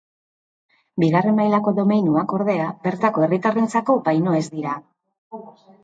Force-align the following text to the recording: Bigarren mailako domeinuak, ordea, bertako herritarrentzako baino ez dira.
Bigarren 1.03 1.37
mailako 1.41 1.75
domeinuak, 1.81 2.35
ordea, 2.39 2.73
bertako 2.89 3.27
herritarrentzako 3.29 4.01
baino 4.11 4.39
ez 4.43 4.45
dira. 4.59 4.79